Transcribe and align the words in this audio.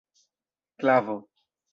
klavo 0.79 1.17